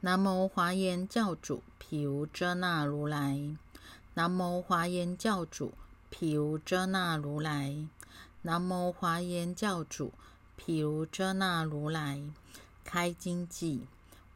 [0.00, 3.56] 南无华严教主毗卢遮那如来，
[4.14, 5.72] 南无华严教主
[6.10, 7.88] 毗卢遮那如来，
[8.42, 10.12] 南无华严教主
[10.54, 12.22] 毗卢遮那如来。
[12.84, 13.80] 开经偈：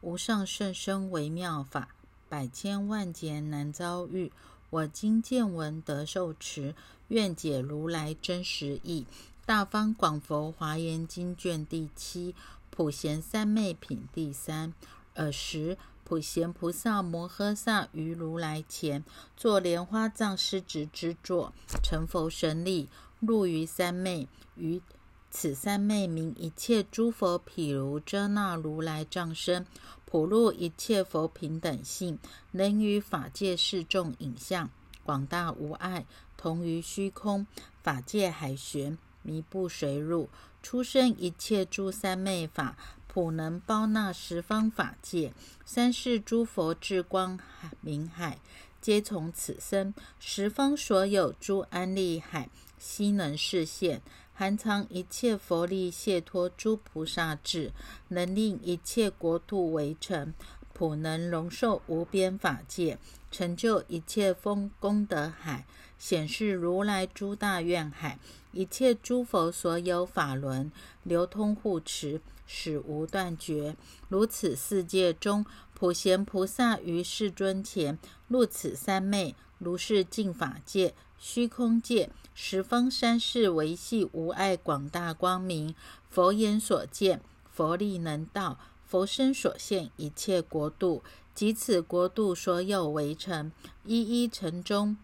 [0.01, 1.89] 无上甚深微妙法，
[2.27, 4.31] 百千万劫难遭遇。
[4.71, 6.73] 我今见闻得受持，
[7.09, 9.05] 愿解如来真实义。
[9.45, 12.35] 大方广佛华严经卷第七，
[12.69, 14.73] 普贤三昧品第三。
[15.15, 19.03] 尔时，普贤菩萨摩诃萨于如来前，
[19.37, 24.27] 作莲花藏狮子之座，成佛神力，入于三昧。
[24.55, 24.81] 于
[25.29, 29.65] 此三昧名一切诸佛毗卢遮那如来藏身，
[30.05, 32.19] 普入一切佛平等性，
[32.51, 34.69] 能于法界示众影像，
[35.03, 37.47] 广大无碍，同于虚空
[37.81, 40.27] 法界海旋，弥不随入，
[40.61, 42.75] 出生一切诸三昧法。
[43.13, 45.33] 普能包纳十方法界，
[45.65, 47.37] 三世诸佛智光
[47.81, 48.39] 明海，
[48.79, 49.93] 皆从此生。
[50.17, 54.01] 十方所有诸安利海，悉能示现，
[54.33, 57.73] 含藏一切佛力，解脱诸菩萨智，
[58.07, 60.33] 能令一切国土为城。
[60.71, 62.97] 普能容受无边法界，
[63.29, 65.65] 成就一切丰功德海，
[66.01, 68.17] 显示如来诸大愿海，
[68.53, 70.71] 一切诸佛所有法轮，
[71.03, 72.19] 流通护持。
[72.47, 73.77] 始无断绝，
[74.09, 85.73] 如此世界中，普贤菩萨于世尊前，入此三昧，如是净法界、虚空界、十方三世维系无碍广大光明。
[86.09, 93.51] 佛眼所见，佛力能到，佛身所现一切国度，及此国度所有围城，
[93.85, 94.97] 一一城中。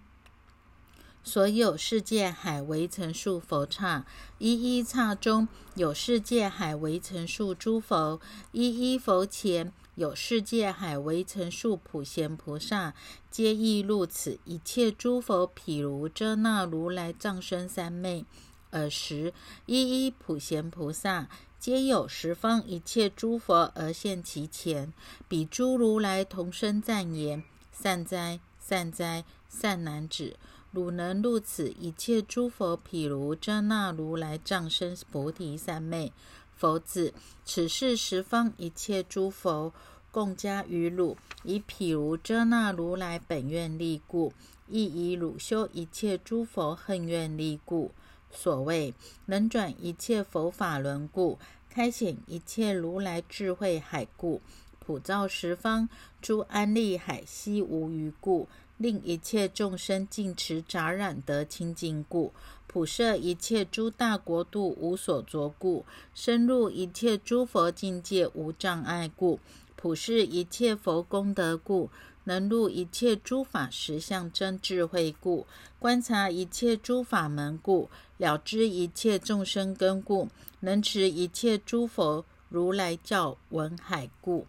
[1.28, 4.06] 所有世界海为成数佛刹，
[4.38, 8.22] 一一刹中有世界海为成数诸佛，
[8.54, 12.94] 一一佛前有世界海为成数普贤菩萨，
[13.30, 18.24] 皆亦入此一切诸佛毗卢遮那如来藏身三昧。
[18.72, 19.34] 尔时，
[19.66, 21.28] 一一普贤菩萨
[21.60, 24.94] 皆有十方一切诸佛而现其前，
[25.28, 27.44] 彼诸如来同声赞言：
[27.78, 30.38] 善哉，善哉，善男子！
[30.78, 36.14] 汝能入此一切诸佛毗卢遮那如来藏身菩提三昧，
[36.56, 39.74] 佛子，此是十方一切诸佛
[40.12, 44.32] 共加于汝，以毗卢遮那如来本愿力故，
[44.68, 47.92] 亦以汝修一切诸佛恨愿力故。
[48.30, 48.94] 所谓
[49.26, 51.40] 能转一切佛法轮故，
[51.72, 54.44] 开显一切如来智慧海故，
[54.78, 55.90] 普照十方
[56.22, 58.48] 诸安利海悉无余故。
[58.78, 62.32] 令一切众生尽持杂染得清净故，
[62.68, 69.40] 普摄一切诸大国度无所着故，深入一切诸佛境界无障碍故，
[69.76, 71.90] 普示一切佛功德故，
[72.26, 75.48] 能入一切诸法实相真智慧故，
[75.80, 80.28] 观察一切诸法门故，了知一切众生根故，
[80.60, 84.46] 能持一切诸佛如来教文海故。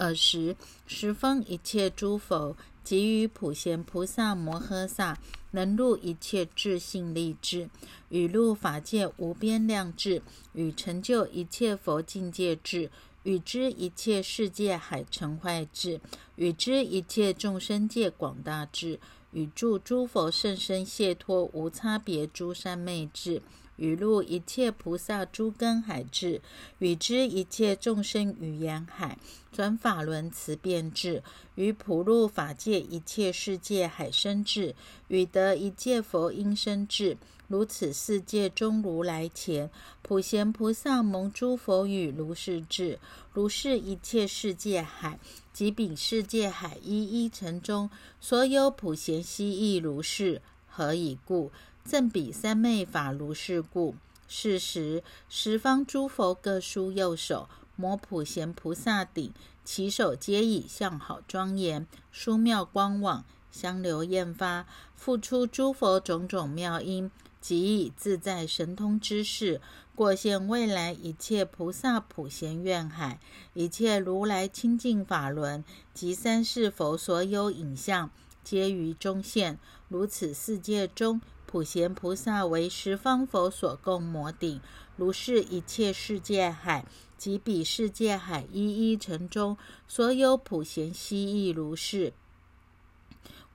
[0.00, 0.56] 尔时，
[0.86, 5.18] 十方一切诸佛给予普贤菩萨摩诃萨，
[5.50, 7.68] 能入一切智性力智，
[8.08, 10.22] 与入法界无边量智，
[10.54, 12.90] 与成就一切佛境界智，
[13.24, 16.00] 与知一切世界海成坏智，
[16.36, 18.98] 与知一切众生界广大智，
[19.32, 23.42] 与助诸佛甚深解脱无差别诸三昧智。
[23.80, 26.42] 语录一切菩萨诸根海智，
[26.80, 29.18] 与知一切众生语言海
[29.50, 31.22] 转法轮慈变智，
[31.54, 34.74] 与普入法界一切世界海生智，
[35.08, 37.16] 与得一切佛音声智。
[37.48, 39.70] 如此世界中如来前，
[40.02, 42.98] 普贤菩萨蒙诸佛语如是智，
[43.32, 45.18] 如是一切世界海
[45.54, 47.90] 及彼世界海一一城中，
[48.20, 50.42] 所有普贤悉亦如是。
[50.72, 51.50] 何以故？
[51.84, 53.94] 正比三昧法如是故，
[54.28, 59.32] 是时十方诸佛各书右手摩普贤菩萨顶，
[59.64, 67.10] 其手皆以相好庄严、殊妙光网香流焰发，复出诸佛种种妙音，
[67.40, 69.60] 即以自在神通之事，
[69.96, 73.18] 过现未来一切菩萨普贤愿海，
[73.54, 78.10] 一切如来清净法轮及三世佛所有影像，
[78.44, 79.58] 皆于中现。
[79.88, 81.20] 如此世界中。
[81.50, 84.60] 普贤菩萨为十方佛所供摩顶，
[84.96, 86.86] 如是一切世界海
[87.18, 89.58] 及彼世界海一一城中，
[89.88, 92.12] 所有普贤悉亦如是，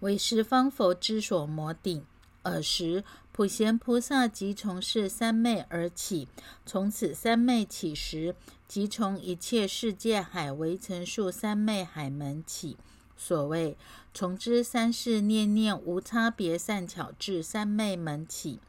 [0.02, 2.04] 为十方佛之所摩顶。
[2.44, 6.28] 尔时，普贤菩萨即从是三昧而起，
[6.66, 8.36] 从此三昧起时，
[8.68, 12.76] 即从一切世界海为成数三昧海门起。
[13.18, 13.78] 所谓
[14.14, 18.60] 从之三世念念无差别善巧智三昧门起。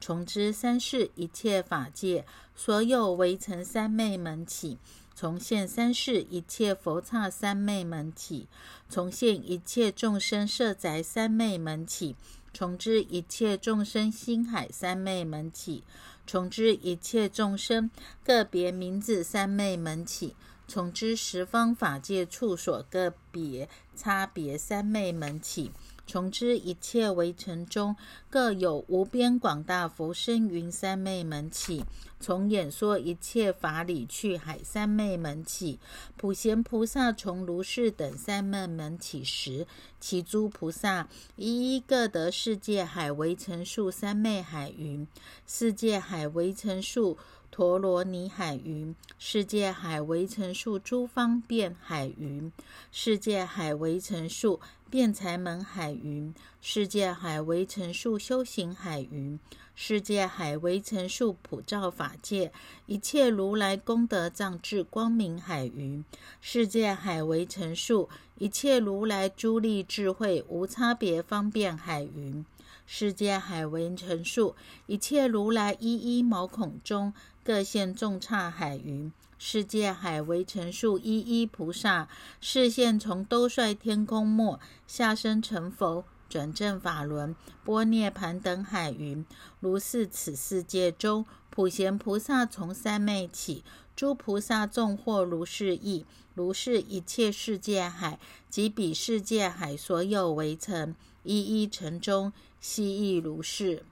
[0.00, 2.24] 从之三世一切法界
[2.56, 4.78] 所有为成三昧门起。
[5.14, 8.48] 从现三世一切佛刹三昧门起。
[8.88, 12.16] 从现一切众生设宅三昧门起。
[12.52, 15.84] 从之一切众生心海三昧门起。
[16.26, 17.88] 从之一切众生
[18.24, 20.34] 个别名字三昧门起。
[20.72, 25.70] 从知十方法界处所个别差别三昧门起。
[26.06, 27.94] 从知一切围城中
[28.30, 31.84] 各有无边广大浮生云三昧门起。
[32.18, 35.78] 从演说一切法理去海三昧门起。
[36.16, 39.66] 普贤菩萨从如是等三昧门起时，
[40.00, 45.06] 其诸菩萨一一各得世界海围城数三昧海云，
[45.46, 47.18] 世界海围城数。
[47.52, 52.50] 陀罗尼海云，世界海为成数诸方便海云，
[52.90, 54.58] 世界海为成数
[54.88, 59.38] 辩才门海云，世界海为成数修行海云，
[59.74, 62.50] 世界海为成数普照法界
[62.86, 66.02] 一切如来功德藏智光明海云，
[66.40, 68.08] 世界海为成数
[68.38, 72.46] 一切如来诸力智慧无差别方便海云，
[72.86, 74.56] 世界海为成数
[74.86, 77.12] 一切如来一一毛孔中。
[77.44, 82.08] 各现众刹海云，世界海为成数一一菩萨，
[82.40, 87.34] 视现从兜率天空末下生成佛，转正法轮，
[87.64, 89.26] 波涅盘等海云。
[89.58, 93.64] 如是此世界中，普贤菩萨从三昧起，
[93.96, 103.82] 诸菩萨众获如是意，如是一切世界海及彼世界海所有为成，一一成中，悉亦如是。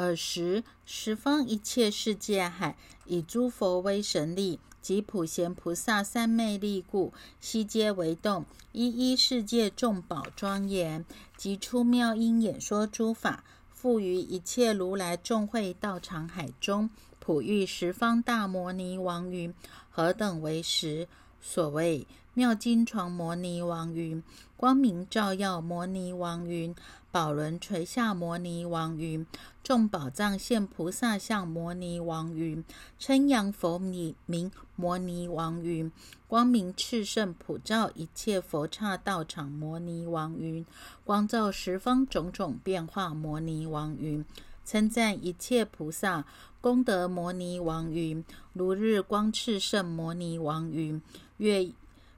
[0.00, 2.74] 尔时，十方一切世界海，
[3.04, 11.04] 以诸佛威神力及普贤菩萨三昧力故，悉皆为动，一一世界众宝庄严，
[11.36, 16.88] 及出妙音演说诸法，复于一切如来众会道场海中，
[17.18, 19.52] 普喻十方大摩尼王云：
[19.90, 21.08] 何等为实？
[21.42, 24.22] 所谓妙金床摩尼王云，
[24.56, 26.74] 光明照耀摩尼王云。
[27.12, 29.26] 宝轮垂下摩尼王云，
[29.64, 32.64] 众宝藏现菩萨像摩尼王云，
[33.00, 35.90] 称扬佛名名摩尼王云，
[36.28, 40.64] 光明炽盛普照一切佛刹道场摩尼王云，
[41.02, 44.24] 光照十方种种变化摩尼王云，
[44.64, 46.24] 称赞一切菩萨
[46.60, 51.02] 功德摩尼王云，如日光炽盛摩尼王云，
[51.38, 51.74] 乐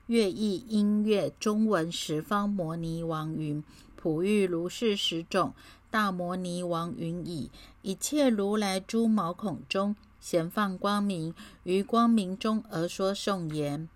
[0.07, 3.65] 乐意音乐中文十方摩尼王云。
[4.03, 5.55] 普喻如是十种
[5.89, 7.53] 大摩尼王云矣，
[7.83, 11.33] 一切如来诸毛孔中闲放光明，
[11.63, 13.89] 于光明中而说颂言：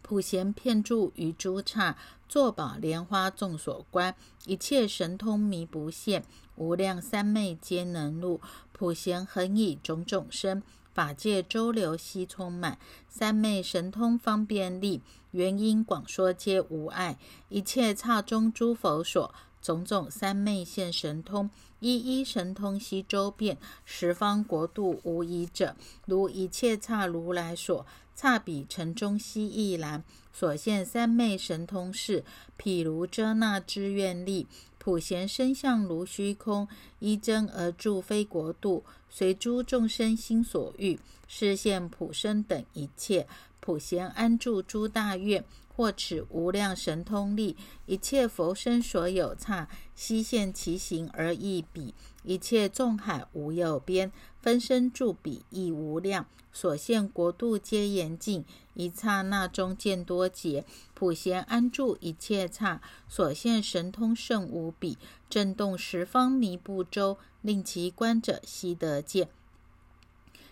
[0.00, 4.14] 普贤片住于诸刹，坐宝莲花众所观，
[4.46, 6.24] 一切神通迷不现，
[6.56, 8.40] 无量三昧皆能入。
[8.72, 10.62] 普贤恒以种种身。
[10.92, 12.78] 法界周流悉充满，
[13.08, 15.00] 三昧神通方便力，
[15.30, 17.18] 原因广说皆无碍。
[17.48, 19.32] 一切刹中诸佛所
[19.62, 21.48] 种种三昧现神通，
[21.78, 25.76] 一一神通悉周遍，十方国度无疑者。
[26.06, 30.02] 如一切刹如来所刹彼城中悉亦然。
[30.32, 32.24] 所现三昧神通是，
[32.58, 34.46] 譬如遮那之愿力。
[34.82, 36.66] 普贤身相如虚空，
[37.00, 43.26] 依真而住非国度，随诸众生心所欲，示现普生等一切。
[43.60, 51.94] 普贤安住诸大愿，获此无量神通力，一切佛身所有刹，悉现其形而异彼。
[52.22, 56.26] 一切众海无有边，分身住彼亦无量。
[56.52, 60.64] 所现国度皆严净，一刹那中见多劫。
[60.94, 64.98] 普贤安住一切刹，所现神通甚无比，
[65.28, 69.28] 震动十方弥不周，令其观者悉得见。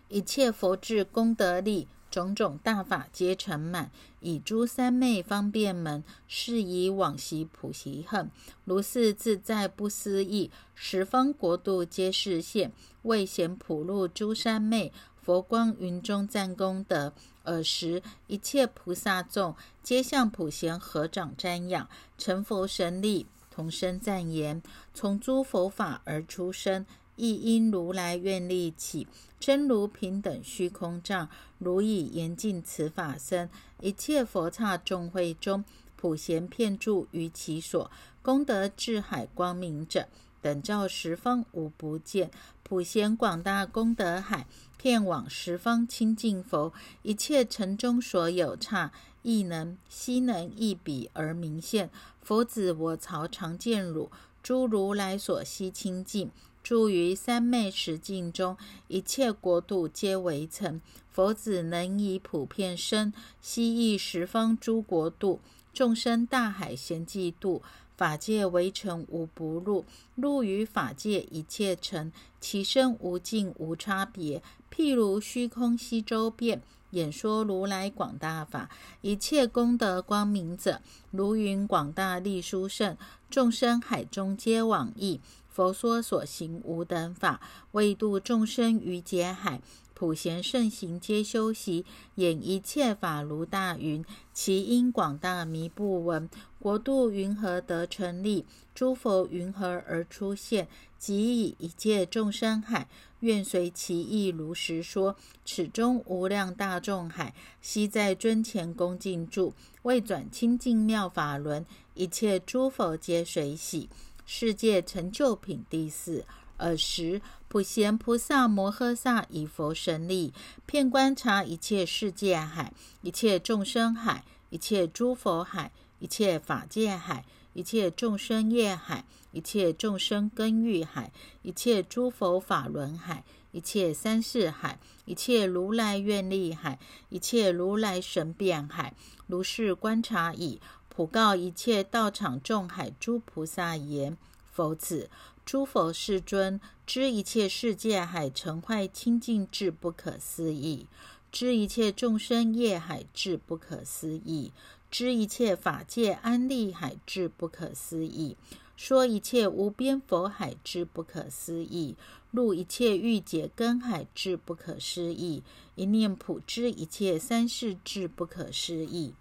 [0.09, 8.29] 一切佛智功德力，种种大法皆成满，以诸三昧方便门，是以往昔普习恨，
[8.65, 12.73] 如是自在不思议，十方国度皆是现，
[13.03, 14.93] 为显普入诸三昧。
[15.23, 17.13] 佛光云中赞功德，
[17.45, 24.61] 尔时一切菩萨众皆向普贤合掌瞻仰，成佛神力，同声赞言：
[24.93, 26.85] 从诸佛法而出生，
[27.19, 29.07] 亦因如来愿力起，
[29.41, 33.51] 真如平等虚空藏，如以严禁此法身。
[33.81, 35.65] 一切佛刹众会中，
[35.97, 37.91] 普贤遍住于其所，
[38.23, 40.07] 功德智海光明者，
[40.41, 42.31] 等照十方无不见。
[42.63, 44.47] 普贤广大功德海，
[44.77, 46.73] 遍往十方清净佛。
[47.03, 51.91] 一切尘中所有刹，亦能悉能一笔而明现。
[52.21, 54.11] 佛子，我曹常见汝，
[54.43, 56.31] 诸如来所悉清净。
[56.63, 58.57] 住于三昧十境中，
[58.89, 60.81] 一切国度皆为尘。
[61.11, 65.41] 佛子能以普遍身，悉益十方诸国度。
[65.73, 67.63] 众生大海咸济度，
[67.97, 69.85] 法界为尘无不入。
[70.15, 74.43] 入于法界一切尘，其身无尽无差别。
[74.73, 78.69] 譬如虚空悉周遍，演说如来广大法。
[79.01, 82.97] 一切功德光明者，如云广大力殊胜。
[83.31, 85.21] 众生海中皆往诣。
[85.59, 87.41] 佛说所行无等法，
[87.73, 89.61] 为度众生于劫海。
[89.93, 91.85] 普贤圣行皆修习，
[92.15, 94.05] 演一切法如大云。
[94.33, 96.31] 其因广大弥不闻。
[96.61, 98.47] 国度云何得成立？
[98.73, 100.69] 诸佛云何而出现？
[100.97, 102.89] 即以一切众生海，
[103.19, 105.17] 愿随其意如实说。
[105.45, 111.67] 此中无量大众海，悉在尊前恭敬住，为转清净妙法轮。
[111.95, 113.89] 一切诸佛皆随喜。
[114.31, 116.27] 世界成就品第四。
[116.59, 120.35] 尔时，普贤菩萨摩诃萨以佛神力，
[120.67, 138.93] 遍观察一切世界海、一切众生海、一切诸佛海、一切法界海、一切众生业海、一切众生根欲海、一切诸佛法轮海、一切三世海、一切如来愿力海、一切如来神变海，
[139.27, 140.61] 如是观察已。
[140.99, 144.17] 普告一切道场众海诸菩萨言
[144.51, 145.09] ：“佛子，
[145.45, 150.89] 诸佛世尊，知一切世界海成坏清净智不可思议，
[151.31, 154.51] 知一切众生业海智不可思议，
[154.91, 158.37] 知一切法界安利海智不可思议，
[158.77, 161.95] 说一切无边佛海智不可思议，
[162.33, 165.45] 入一切欲解根海智不可思议，
[165.77, 169.15] 一念普知一切三世智不可思议。”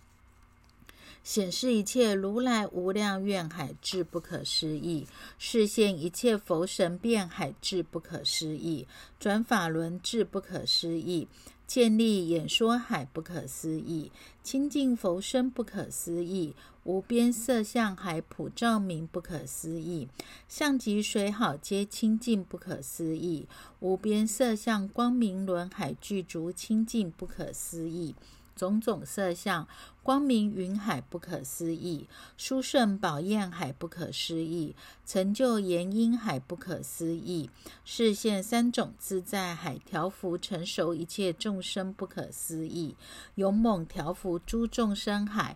[1.27, 5.05] 显示一切如来无量愿海智不可思议，
[5.38, 8.88] 示现一切佛神变海智不可思议，
[9.19, 11.27] 转法轮智不可思议，
[11.67, 14.10] 建立演说海不可思议，
[14.41, 16.55] 清净佛身不可思议，
[16.86, 20.07] 无边色相海普照明不可思议，
[20.48, 23.46] 相及水好皆清净不可思议，
[23.81, 28.15] 无边色相光明轮海具足清净不可思议。
[28.58, 29.68] 种种色相，
[30.02, 37.52] 光明云海不可思议，殊胜宝焰海不可思议，成就言音海不可思议，
[37.86, 42.96] 视现三种自在海，调伏成熟一切众生不可思议，
[43.36, 45.56] 勇猛调伏诸众生海，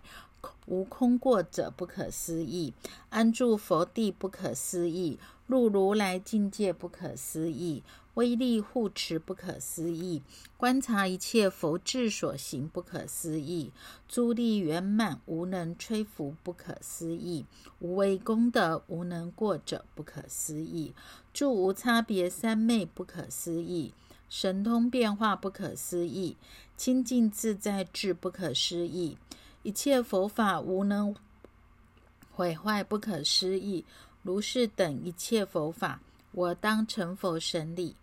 [0.66, 2.72] 无空过者不可思议，
[3.10, 7.82] 安住佛地不可思议，入如来境界不可思议。
[8.14, 10.22] 威力护持不可思议，
[10.58, 13.72] 观察一切佛智所行不可思议，
[14.06, 17.46] 诸力圆满无能摧伏不可思议，
[17.78, 20.94] 无为功德无能过者不可思议，
[21.32, 23.94] 住无差别三昧不可思议，
[24.28, 26.36] 神通变化不可思议，
[26.76, 29.16] 清净自在智不可思议，
[29.62, 31.16] 一切佛法无能
[32.30, 33.86] 毁坏不可思议，
[34.22, 36.02] 如是等一切佛法，
[36.32, 37.96] 我当成佛神力。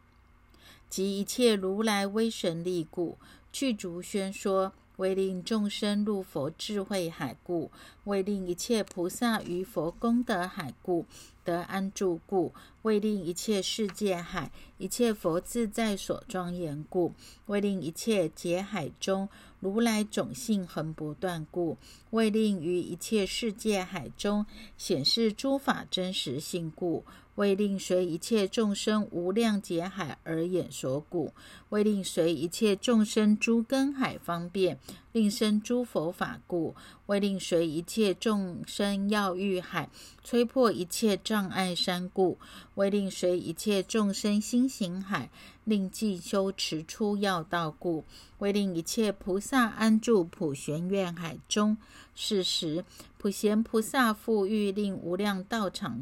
[0.89, 3.17] 及一切如来威神力故，
[3.51, 7.71] 具足宣说，为令众生入佛智慧海故，
[8.03, 11.05] 为令一切菩萨于佛功德海故
[11.45, 17.13] 得安住故，为令一切世界海一切佛自在所庄严故，
[17.45, 19.29] 为令一切劫海中
[19.59, 21.77] 如来种性恒不断故，
[22.09, 24.45] 为令于一切世界海中
[24.77, 27.05] 显示诸法真实性故。
[27.39, 31.33] 为令随一切众生无量劫海而演说故，
[31.69, 34.77] 为令随一切众生诸根海方便，
[35.13, 39.89] 令生诸佛法故，为令随一切众生要欲海，
[40.21, 42.37] 摧破一切障碍山故，
[42.75, 45.29] 为令随一切众生心行海，
[45.63, 48.03] 令尽修持出要道故，
[48.39, 51.77] 为令一切菩萨安住普贤愿海中。
[52.13, 52.83] 是时，
[53.17, 56.01] 普贤菩萨复欲令无量道场。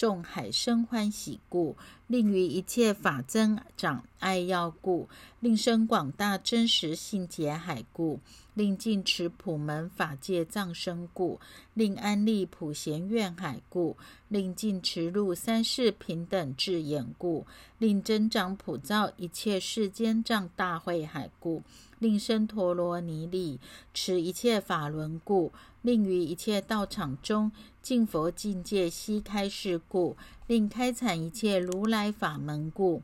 [0.00, 1.76] 众海生欢喜故，
[2.06, 8.18] 令于一切法增长爱要故，令生广大真实性解海故，
[8.54, 11.38] 令尽持普门法界藏身故，
[11.74, 13.94] 令安利普贤愿海故，
[14.28, 21.62] 令尽持入三世平等智眼故，令增长普照一切世间障大会海故。
[22.00, 23.60] 令生陀罗尼力，
[23.94, 25.52] 持一切法轮故；
[25.82, 27.52] 令于一切道场中
[27.82, 30.16] 净佛境界悉开示故；
[30.46, 33.02] 令开阐一切如来法门故；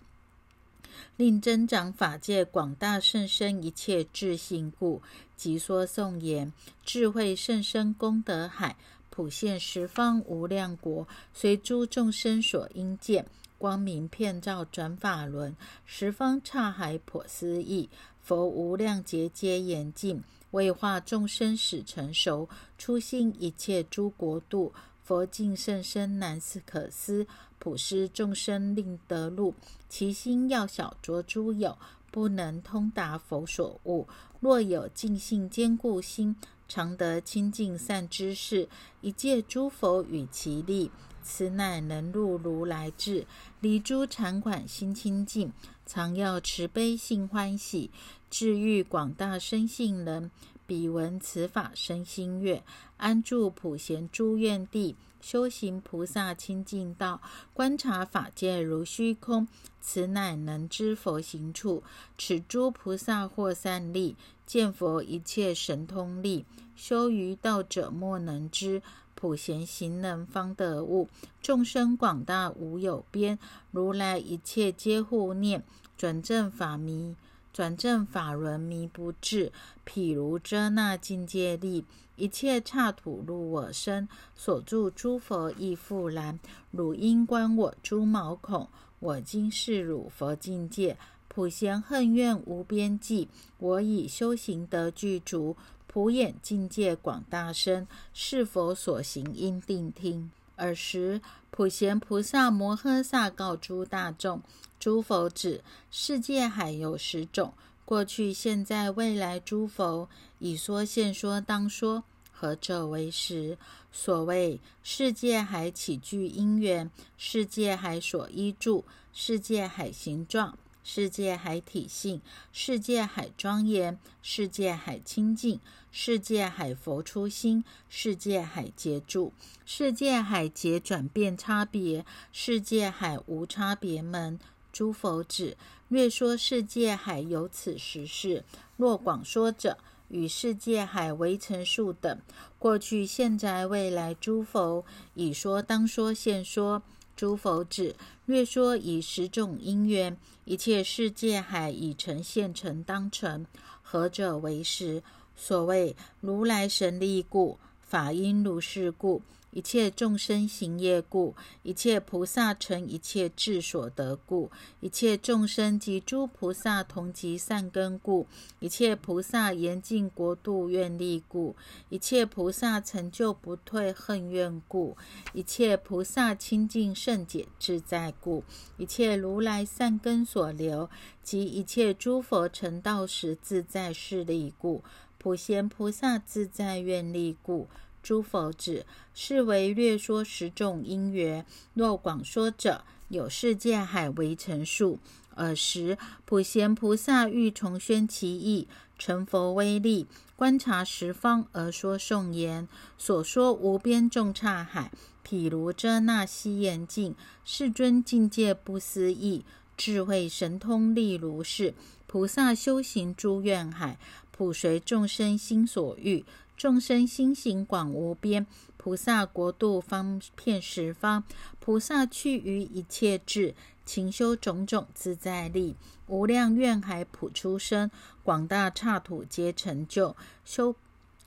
[1.16, 5.02] 令增长法界广大甚深一切智性故；
[5.36, 8.76] 即说颂言：智慧甚深功德海，
[9.10, 13.26] 普现十方无量国，随诸众生所应见。
[13.58, 17.88] 光明遍照转法轮，十方刹海颇思议。
[18.26, 22.48] 佛无量劫皆严净，为化众生使成熟。
[22.76, 24.72] 初心一切诸国度，
[25.04, 27.24] 佛境甚深难思可思。
[27.60, 29.54] 普施众生令得路，
[29.88, 31.78] 其心要小着诸有，
[32.10, 34.08] 不能通达佛所悟。
[34.40, 36.34] 若有净性坚固心，
[36.66, 38.68] 常得清净善知识，
[39.02, 40.90] 一切诸佛与其力。
[41.28, 43.26] 此乃能入如来智，
[43.58, 45.52] 离诸禅馆心清净，
[45.84, 47.90] 常要慈悲心欢喜，
[48.30, 50.30] 治愈广大生性人。
[50.68, 52.62] 彼闻此法生心悦，
[52.96, 57.20] 安住普贤诸愿地，修行菩萨清净道，
[57.52, 59.48] 观察法界如虚空。
[59.80, 61.82] 此乃能知佛行处，
[62.16, 66.44] 此诸菩萨或善利，见佛一切神通力，
[66.76, 68.82] 修于道者莫能知。
[69.16, 71.08] 普贤行人方得悟，
[71.40, 73.38] 众生广大无有边，
[73.72, 75.64] 如来一切皆护念，
[75.96, 77.16] 转正法迷，
[77.50, 79.50] 转正法轮迷不至。
[79.86, 84.06] 譬如遮那境界力，一切刹土入我身，
[84.36, 86.38] 所住诸佛亦复然。
[86.70, 88.68] 汝应观我诸毛孔，
[89.00, 95.56] 我今是汝佛境界，普贤恨怨无边际，我以修行得具足。
[95.96, 100.30] 普眼境界广大身，是佛所行应定听。
[100.56, 104.42] 尔时，普贤菩萨摩诃萨告诸大众：
[104.78, 107.54] 诸佛子，世界海有十种，
[107.86, 110.06] 过去、现在、未来诸佛
[110.38, 113.56] 已说现说当说，何者为实？
[113.90, 118.84] 所谓世界海起具因缘，世界海所依住，
[119.14, 120.58] 世界海形状。
[120.88, 122.20] 世界海体性，
[122.52, 125.58] 世界海庄严，世界海清净，
[125.98, 129.32] 世界海佛初心，世界海结住，
[129.64, 134.38] 世界海结转变差别，世界海无差别门。
[134.70, 135.56] 诸佛子，
[135.88, 138.44] 略说世界海有此实事。
[138.76, 142.20] 若广说者，与世界海为成数等。
[142.58, 146.82] 过去、现在、未来诸佛已说，当说，现说。
[147.16, 153.46] 诸佛子，略说以十种因缘，一切世界海已成现成当成，
[153.80, 155.02] 何者为实？
[155.36, 159.22] 所谓如来神力故，法因如是故。
[159.52, 168.26] 一切众生行业故，一切菩萨成一切智所得故，一切众生及诸菩萨同集善根故，
[168.60, 171.56] 一切菩萨严禁国度愿力故，
[171.88, 174.94] 一切菩萨成就不退恨怨故，
[175.32, 178.44] 一切菩萨清净圣解自在故，
[178.76, 180.90] 一切如来善根所留，
[181.22, 184.84] 及一切诸佛成道时自在势力故，
[185.26, 187.66] 普贤菩萨自在愿力故。
[188.00, 191.44] 诸佛子，是为略说十种因缘。
[191.74, 195.00] 若广说者，有世界海为成数。
[195.34, 198.68] 尔时，普贤菩萨欲重宣其意，
[199.00, 204.92] 成佛威力，观察十方而说颂言：所说无边众刹海，
[205.26, 209.44] 譬如遮那西严境，世尊境界不思议，
[209.76, 211.74] 智慧神通力如是。
[212.08, 213.98] 菩萨修行诸愿海，
[214.36, 216.24] 普随众生心所欲。
[216.56, 218.46] 众生心行广无边，
[218.76, 221.22] 菩萨国度方遍十方。
[221.60, 227.90] 菩萨去于一切智，勤修种种自在力，无量愿海普出生，
[228.22, 230.16] 广大刹土皆成就。
[230.44, 230.74] 修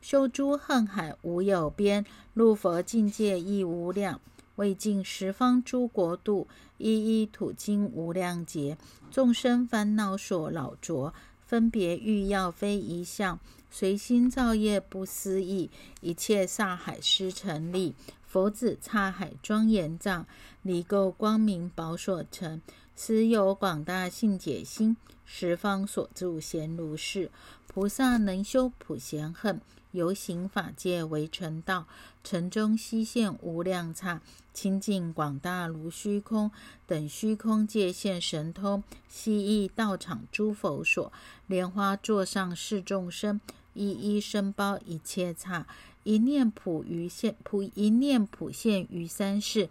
[0.01, 4.19] 修诸恨海无有边，入佛境界亦无量。
[4.55, 6.47] 未尽十方诸国度，
[6.79, 8.77] 一一土经无量劫，
[9.11, 11.13] 众生烦恼所老着，
[11.49, 13.39] 分别欲要非一相。
[13.71, 17.95] 随心造业不思议，一切刹海师成立。
[18.23, 20.27] 佛子刹海庄严藏，
[20.61, 22.61] 离垢光明宝所成。
[22.95, 24.95] 实有广大性解心，
[25.31, 27.29] 十方所住贤如是。
[27.67, 29.61] 菩萨能修普贤恨，
[29.91, 31.85] 游行法界为成道。
[32.23, 34.21] 城中悉现无量刹，
[34.55, 36.49] 清净广大如虚空。
[36.87, 41.13] 等虚空界现神通，悉意道场诸佛所。
[41.45, 43.39] 莲花座上是众生。
[43.75, 45.67] 一一生包一切刹，
[46.03, 49.69] 一念普于现普一念普现于三世，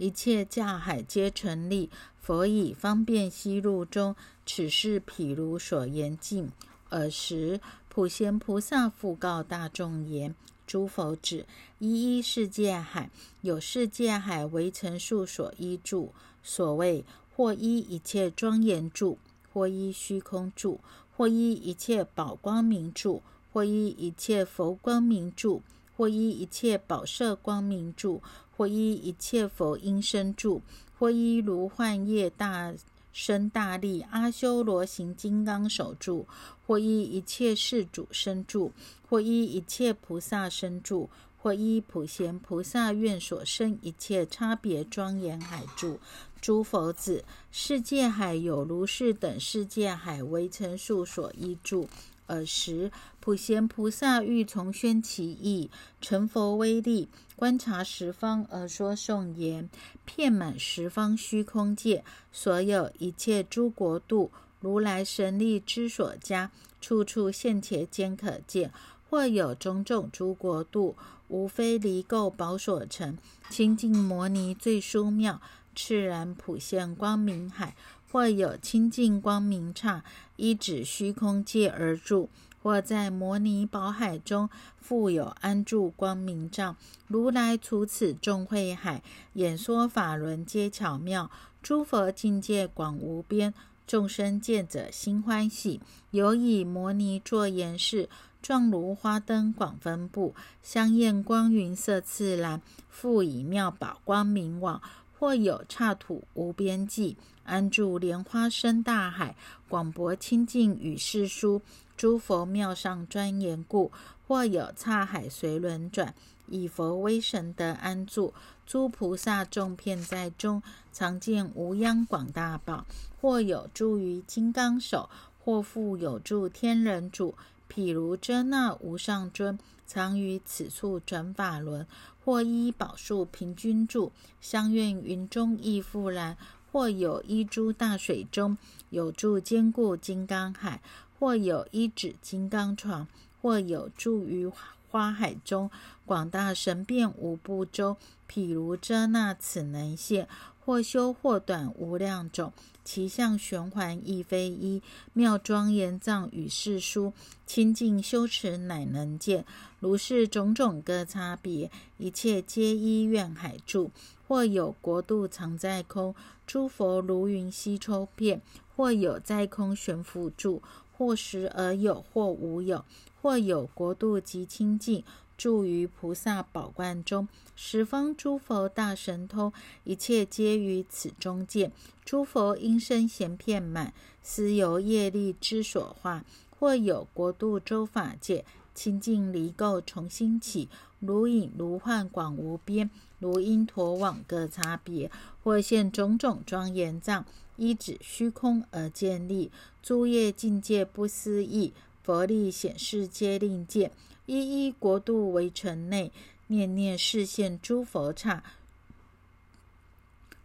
[0.00, 1.90] 一切驾海皆成立。
[2.22, 6.50] 佛以方便悉入中，此事譬如所言尽。
[6.88, 7.60] 尔时，
[7.90, 10.34] 普贤菩萨复告大众言
[10.66, 11.44] ：“诸佛子，
[11.78, 13.10] 一一世界海，
[13.42, 16.14] 有世界海为成数所依住。
[16.42, 17.04] 所谓
[17.36, 19.18] 或依一切庄严住，
[19.52, 20.80] 或依虚空住，
[21.14, 25.62] 或依一切宝光明住，或依一切佛光明住，
[25.94, 28.22] 或依一切宝色光明住，
[28.60, 30.60] 或依一切佛音声住，
[30.98, 32.74] 或依如幻业大。”
[33.10, 36.26] 生大力阿修罗行金刚手住，
[36.66, 38.70] 或依一切世主身住，
[39.08, 45.98] 或依一切菩萨身住，或依普贤菩萨愿所生一切差别庄严海住。
[46.42, 51.88] 诸佛子，世界海有如是等世界海为成数所依住。
[52.30, 59.68] 尔时，普贤菩萨欲从宣其意，成佛威力，观察十方而说颂言：
[60.04, 68.70] 遍满十方虚空界，所有一切诸国度，如来神力之所加，处处现且皆可见。
[69.08, 70.94] 或有种种诸国度，
[71.26, 75.40] 无非离垢宝所成，清净摩尼最殊妙，
[75.74, 77.74] 炽然普现光明海。
[78.10, 80.02] 或有清净光明刹，
[80.36, 82.28] 依止虚空界而住；
[82.62, 86.76] 或在摩尼宝海中，复有安住光明障。
[87.06, 89.02] 如来处此众会海，
[89.34, 91.30] 演说法轮皆巧妙。
[91.62, 93.54] 诸佛境界广无边，
[93.86, 95.80] 众生见者心欢喜。
[96.10, 98.08] 有以摩尼作言饰，
[98.42, 102.60] 状如花灯广分布，香艳光云色次然。
[102.88, 104.82] 复以妙宝光明网。
[105.20, 109.36] 或有刹土无边际，安住莲花生大海，
[109.68, 111.60] 广博清净与世殊，
[111.94, 113.90] 诸佛妙上庄严故；
[114.26, 116.14] 或有刹海随轮转，
[116.46, 118.32] 以佛威神德安住，
[118.66, 122.86] 诸菩萨众遍在中，常见无央广大宝；
[123.20, 127.34] 或有住于金刚手，或复有住天人主，
[127.72, 129.56] 譬如遮那无上尊，
[129.86, 131.86] 常于此处转法轮。
[132.22, 136.36] 或依宝树平均住，相愿云中亦复然；
[136.70, 138.58] 或有一株大水中，
[138.90, 140.80] 有住坚固金刚海；
[141.18, 143.06] 或有一指金刚床；
[143.40, 144.46] 或有住于
[144.90, 145.70] 花海中，
[146.04, 147.96] 广大神变无不周。
[148.30, 150.28] 譬如遮那此能现，
[150.62, 152.52] 或修或短无量种，
[152.84, 157.12] 其相玄环亦非一，妙庄严藏与世殊，
[157.46, 159.44] 清净修持乃能见。
[159.78, 163.90] 如是种种各差别，一切皆依愿海住。
[164.26, 166.14] 或有国度常在空，
[166.46, 168.38] 诸佛如云悉抽遍；
[168.76, 170.62] 或有在空悬浮住，
[170.96, 172.84] 或实而有，或无有；
[173.20, 175.02] 或有国度极清净，
[175.40, 177.26] 住于菩萨宝冠中。
[177.56, 179.50] 十方诸佛大神通，
[179.84, 181.72] 一切皆于此中见。
[182.04, 186.26] 诸佛音声咸遍满，斯由业力之所化。
[186.50, 188.44] 或有国度周法界。
[188.74, 190.68] 清净离垢重新起，
[191.00, 195.10] 如影如幻广无边，如因陀网各差别，
[195.42, 197.24] 或现种种庄严藏，
[197.56, 199.50] 依止虚空而建立，
[199.82, 201.72] 诸业境界不思议，
[202.02, 203.90] 佛力显示皆令见，
[204.30, 206.12] 一一国度为城内，
[206.46, 208.44] 念念示现诸佛刹，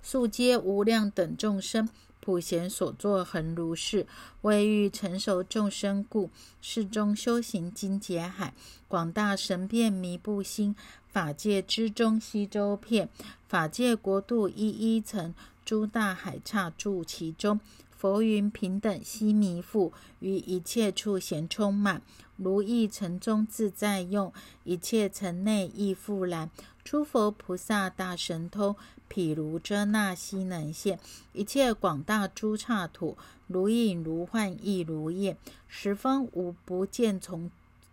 [0.01, 1.87] 速皆无量等众生。
[2.19, 4.07] 普贤所作恒如是，
[4.41, 6.31] 为欲成熟众生故。
[6.63, 8.55] 世中修行精解海，
[8.87, 10.75] 广大神变迷不心。
[11.07, 13.07] 法界之中悉周遍，
[13.47, 17.59] 法界国度一一层，诸大海刹住其中。
[18.05, 22.03] 佛云平等悉弥覆，于一切处咸充满，
[22.37, 24.31] 如意城中自在用，
[24.63, 26.51] 一切城内亦复然。
[26.83, 28.75] 诸佛菩萨大神通。
[29.09, 30.99] 譬如遮那悉能现
[31.33, 35.35] 一切广大诸刹土，如影如幻亦如焰，
[35.67, 37.49] 十方无不见从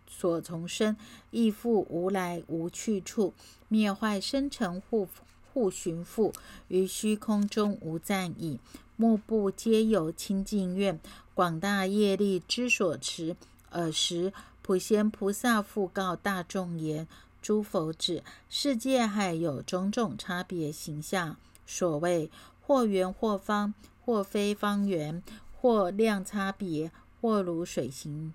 [0.07, 0.95] 所从生，
[1.31, 3.33] 亦复无来无去处，
[3.67, 5.07] 灭坏生成护
[5.51, 6.31] 护寻复，
[6.67, 8.59] 于虚空中无暂矣。
[9.03, 10.97] 目不皆有清净愿，
[11.35, 13.35] 广大业力之所持。
[13.71, 17.05] 尔时普贤菩萨复告大众言。
[17.41, 21.35] 诸佛子，世界还有种种差别形象，
[21.67, 23.73] 所谓或圆或方，
[24.05, 25.21] 或非方圆，
[25.59, 26.89] 或量差别，
[27.19, 28.33] 或如水形，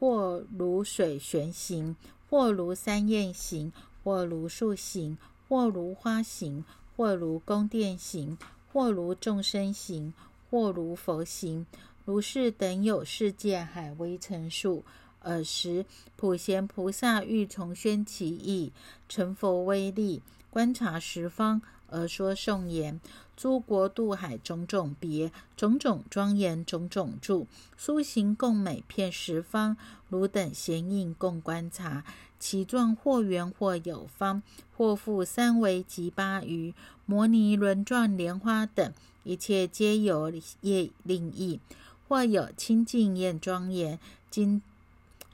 [0.00, 1.94] 或如水旋形，
[2.28, 3.72] 或如三焰形，
[4.02, 5.16] 或如树形，
[5.48, 6.64] 或如花形，
[6.96, 8.36] 或如宫殿形，
[8.72, 10.12] 或如众生行，
[10.50, 11.66] 或如佛行，
[12.04, 14.84] 如是等有世界海微尘数。
[15.20, 15.84] 尔时，
[16.16, 18.72] 普贤菩萨欲重宣其意，
[19.08, 23.00] 成佛威力，观察十方而说颂言：
[23.38, 27.46] 诸国渡海种种别，种种庄严种种住，
[27.76, 29.76] 苏行共美遍十方。
[30.08, 32.02] 汝等闲应共观察，
[32.40, 34.42] 其状或圆或有方，
[34.76, 36.74] 或复三维及八余。
[37.06, 41.60] 摩尼轮状莲花等，一切皆有业令意。
[42.08, 44.60] 或有清净艳庄严，经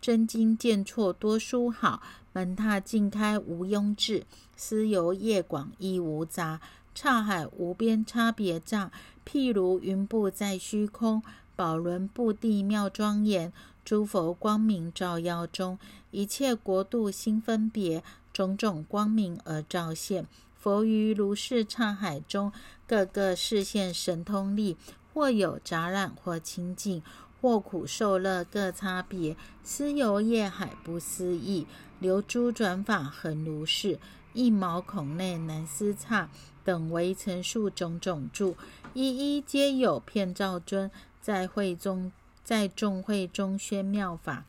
[0.02, 2.02] 真经见错多书好，
[2.34, 6.60] 门踏尽开无庸置，思游业广亦无杂。
[6.94, 8.90] 刹海无边差别障，
[9.26, 11.22] 譬如云布在虚空，
[11.56, 13.52] 宝轮布地妙庄严，
[13.84, 15.78] 诸佛光明照耀中，
[16.10, 18.02] 一切国度心分别，
[18.32, 20.26] 种种光明而照现。
[20.54, 22.50] 佛于如是刹海中，
[22.86, 24.76] 各个视现神通力，
[25.12, 27.02] 或有杂染，或清净，
[27.40, 31.66] 或苦受乐各差别，思游业海不思议，
[31.98, 33.98] 流珠转法恒如是，
[34.32, 36.30] 一毛孔内难思刹。
[36.64, 38.56] 等为成数种种住，
[38.94, 42.10] 一一皆有片照尊，在会中，
[42.42, 44.46] 在众会中宣妙法，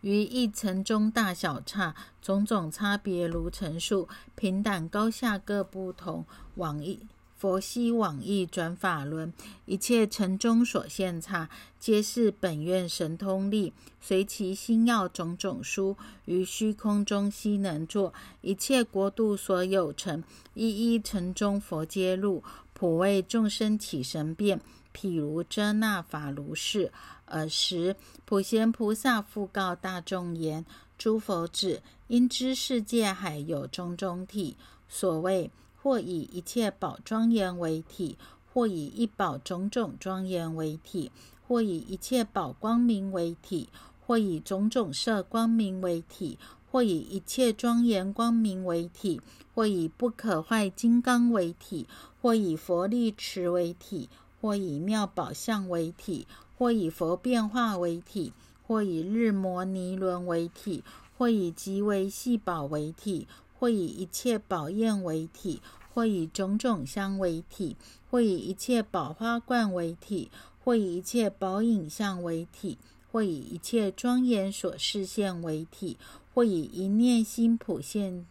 [0.00, 6.24] 于一层中大小差，种种差别如陈述，平等高下各不同，
[6.56, 7.06] 往一。
[7.44, 9.30] 佛悉往诣转法轮，
[9.66, 18.14] 一切尘中所现差，皆是本愿神通力，随其心要种种殊，于虚空中悉能作。
[18.40, 24.58] 一切国度所有成，一一尘中佛皆入，普为众生起神变。
[24.94, 26.90] 譬如遮那法如是。
[27.26, 30.64] 尔时普贤菩萨复告大众言：
[30.96, 34.56] 诸佛子，因知世界海有种种体，
[34.88, 35.50] 所谓。
[35.84, 38.16] 或以一切宝庄严为体，
[38.50, 41.12] 或以一宝种种庄严为体，
[41.46, 43.68] 或以一切宝光明为体，
[44.00, 46.38] 或以种种色光明为体，
[46.72, 49.20] 或以一切庄严光明为体，
[49.54, 51.86] 或以不可坏金刚为体，
[52.22, 54.08] 或以佛力持为体，
[54.40, 58.32] 或以妙宝相为体，或以佛变化为体，
[58.66, 60.82] 或以日摩尼轮为体，
[61.18, 63.28] 或以极为细宝为体。
[63.64, 65.62] 或以一切宝焰为体，
[65.94, 67.78] 或以种种香为体，
[68.10, 70.30] 或以一切宝花冠为体，
[70.62, 72.76] 或以一切宝影像为体，
[73.10, 75.96] 或以一切庄严所示现为体，
[76.34, 78.26] 或以一念心普现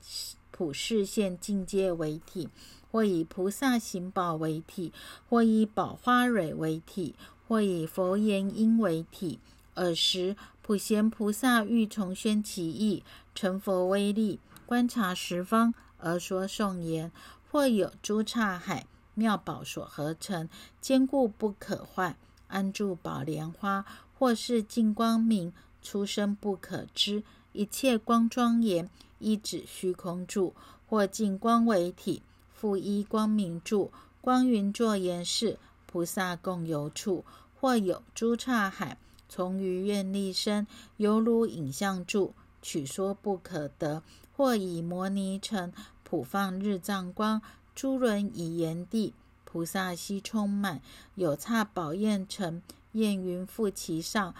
[0.51, 2.47] 普示现境界为体，
[2.91, 4.93] 或以菩萨行宝为体，
[5.27, 7.15] 或以宝花蕊为体，
[7.47, 9.39] 或以佛言音为体。
[9.73, 13.01] 尔时普贤菩萨欲重宣其意，
[13.33, 14.39] 成佛威力。
[14.65, 17.11] 观察十方而说颂言：
[17.51, 20.49] 或有诸刹海妙宝所合成，
[20.81, 23.85] 坚固不可坏，安住宝莲花；
[24.17, 30.53] 或是净光明，出生不可知，一切光庄严，一指虚空住；
[30.87, 32.23] 或净光为体，
[32.53, 37.23] 复依光明住，光云作言是菩萨共游处；
[37.59, 38.97] 或有诸刹海
[39.29, 40.65] 从于愿力生，
[40.97, 44.01] 犹如影像住，取说不可得。
[44.35, 45.71] 或以摩尼城
[46.03, 47.41] 普放日藏光，
[47.75, 49.13] 诸轮以炎地，
[49.45, 50.81] 菩萨悉充满。
[51.15, 52.61] 有刹宝焰城，
[52.93, 54.33] 焰云覆其上，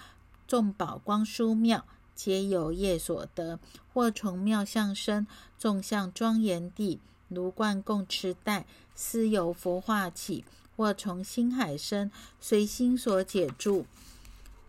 [0.48, 3.60] 众宝光殊妙，皆由业所得。
[3.94, 5.28] 或从妙相生，
[5.60, 10.44] 众相庄严地，如冠供持带，斯由佛化起。
[10.76, 12.10] 或从心海生，
[12.42, 13.86] 随心所解住，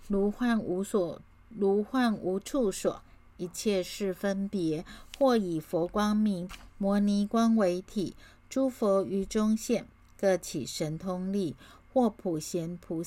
[0.07, 3.01] 如幻无所，如幻无处所。
[3.37, 4.85] 一切是分别，
[5.19, 8.15] 或以佛光明、摩尼光为体，
[8.49, 9.87] 诸佛于中现，
[10.19, 11.55] 各起神通力；
[11.93, 13.03] 或普贤菩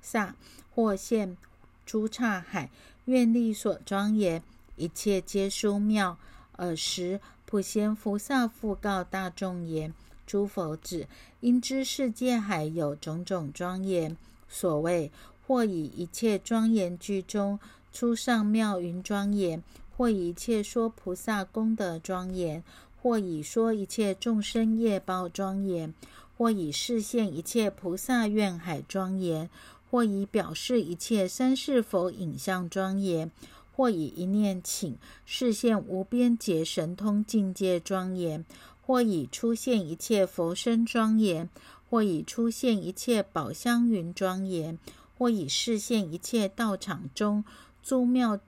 [0.00, 0.36] 萨，
[0.74, 1.36] 或现
[1.84, 2.70] 诸刹海，
[3.06, 4.42] 愿力所庄严，
[4.76, 6.16] 一切皆殊妙。
[6.52, 9.92] 尔时普贤菩萨复告大众言：
[10.26, 11.06] 诸佛子，
[11.40, 14.16] 因知世界海有种种庄严，
[14.48, 15.10] 所谓
[15.46, 17.58] 或以一切庄严具中。
[17.92, 19.62] 出上妙云庄严，
[19.96, 22.62] 或以一切说菩萨功德庄严，
[23.02, 25.92] 或以说一切众生业报庄严，
[26.36, 29.50] 或以示现一切菩萨愿海庄严，
[29.90, 33.30] 或以表示一切三世佛影像庄严，
[33.74, 38.44] 或以一念请示现无边劫神通境界庄严，
[38.84, 41.48] 或以出现一切佛身庄严，
[41.88, 44.78] 或以出现一切宝香云庄严，
[45.16, 47.44] 或以示现一切道场中。
[47.88, 48.38] 诸妙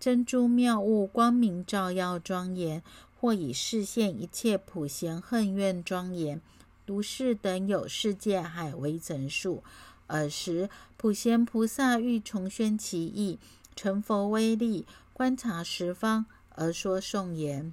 [0.00, 2.82] 珍珠妙物光明照耀庄严，
[3.16, 6.40] 或以示现一切普贤恨怨庄严，
[6.84, 9.62] 如是等有世界海为整数。
[10.08, 13.38] 尔时普贤菩萨欲重宣其意，
[13.76, 17.72] 成佛威力，观察十方而说颂言：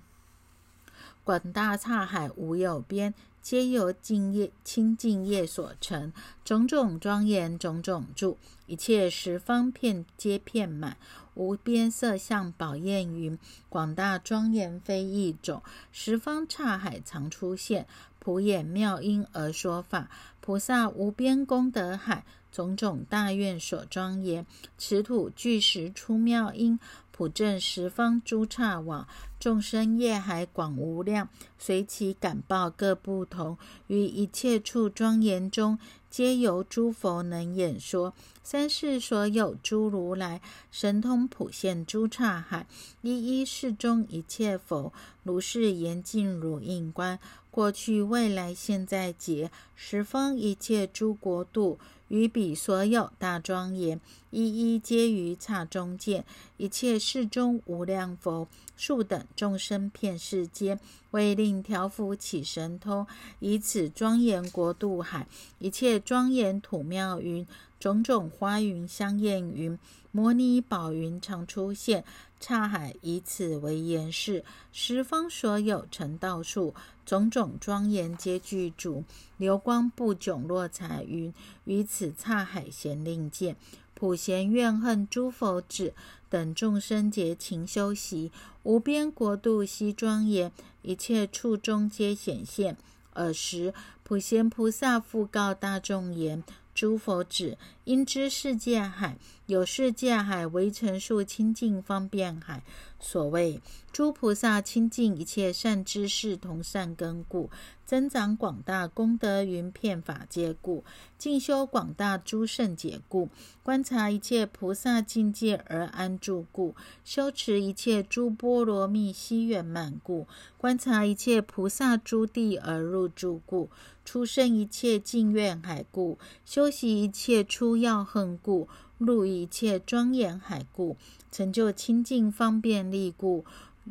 [1.23, 6.11] 广大刹海无有边，皆由净业清净业所成。
[6.43, 10.97] 种种庄严，种种住，一切十方片皆遍满。
[11.35, 15.63] 无边色相宝焰云，广大庄严非一种。
[15.91, 17.87] 十方刹海常出现，
[18.19, 20.09] 普演妙音而说法。
[20.41, 24.45] 菩萨无边功德海，种种大愿所庄严。
[24.77, 26.77] 此土具时出妙音，
[27.19, 29.05] 普正十方诸刹网。
[29.41, 31.27] 众生业海广无量，
[31.57, 33.57] 随其感报各不同。
[33.87, 35.77] 于一切处庄严中，
[36.09, 38.13] 皆由诸佛能演说。
[38.41, 40.39] 三世所有诸如来
[40.71, 42.65] 神通普现诸刹海，
[43.01, 47.19] 一一世中一切佛如是严净如印观。
[47.51, 51.79] 过去未来现在劫，十方一切诸国度。
[52.09, 56.25] 于彼所有大庄严，一一皆于刹中见。
[56.57, 60.79] 一切世中无量佛，树等众生遍世间，
[61.11, 63.07] 为令调伏起神通，
[63.39, 65.27] 以此庄严国度海，
[65.59, 67.47] 一切庄严土妙云，
[67.79, 69.79] 种种花云香艳云，
[70.11, 72.03] 摩尼宝云常出现。
[72.41, 76.73] 刹海以此为言示，十方所有成道树，
[77.05, 79.03] 种种庄严皆具足，
[79.37, 81.33] 流光不迥落彩云，
[81.65, 83.57] 于此刹海咸令见，
[83.93, 85.93] 普贤怨恨诸佛子
[86.29, 88.31] 等众生劫勤修习，
[88.63, 90.49] 无边国度悉庄严，
[90.81, 92.77] 一切处中皆显现。
[93.13, 96.41] 尔时普贤菩萨复告大众言。
[96.79, 102.63] 诸佛子，因知世界海有世界海为成数清净方便海。
[103.01, 103.61] 所谓
[103.91, 107.49] 诸菩萨清净一切善知识同善根故，
[107.85, 110.85] 增长广大功德云片法界故，
[111.17, 113.27] 进修广大诸圣解故，
[113.61, 123.69] 观察一切菩萨境界而安住故，修持一切诸波罗蜜悉圆满故，观察一切菩萨诸地而入住故，
[124.09, 128.67] 出生一切净愿海故，修习一切出要恨故，
[128.97, 130.97] 入一切庄严海故。
[131.31, 133.45] 成就清净方便力故，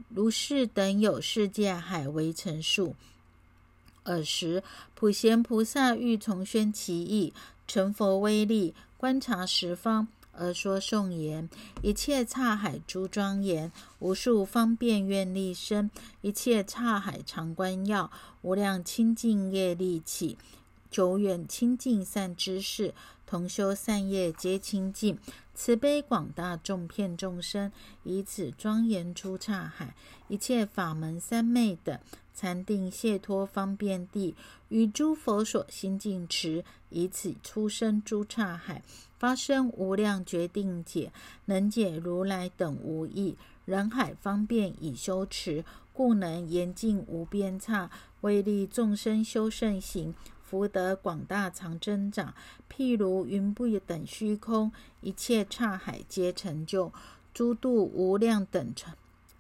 [0.09, 2.97] 如是等有世界海为成数。
[4.03, 4.65] 尔时
[4.97, 7.33] 普贤菩萨欲从宣其意，
[7.69, 11.49] 成佛威力，观察十方而说颂言：
[11.83, 18.11] 一切刹海诸庄严，无数方便愿力生；一切刹海常观要，
[18.43, 20.39] 无量清净业力起。
[20.91, 22.95] 久远清净善知识，
[23.27, 25.19] 同修善业皆清净。
[25.55, 27.73] 慈悲广大众骗众生，
[28.05, 29.95] 以此庄严出刹海，
[30.29, 31.99] 一切法门三昧等
[32.39, 34.37] 禅定解脱方便地，
[34.69, 38.81] 与诸佛所心净持，以此出生诸刹海，
[39.19, 41.11] 发生无量决定解，
[41.47, 43.37] 能解如来等无异。
[43.65, 50.15] 人海方便以修持，故能严净无边刹，威力众生修圣行。
[50.45, 52.33] 福德广大常增长，
[52.73, 54.71] 譬如云不等虚空，
[55.01, 56.93] 一切刹海皆成就，
[57.35, 58.95] 诸度无量等成